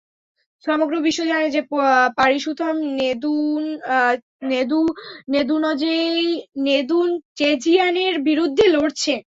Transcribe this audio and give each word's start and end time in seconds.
সমগ্র 0.65 0.95
বিশ্ব 1.01 1.21
জানে 1.25 1.47
যে 1.49 1.61
পারিসুথাম 2.17 2.75
নেদুনচেজিয়ানের 6.59 8.15
বিরুদ্ধে 8.21 8.65
লড়ছে। 8.67 9.13